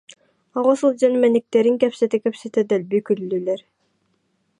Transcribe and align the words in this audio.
Оҕо 0.57 0.73
сылдьан 0.79 1.13
мэниктэрин 1.21 1.75
кэпсэтэ-кэпсэтэ 1.81 2.61
дэлби 2.69 2.99
күллүлэр 3.05 3.61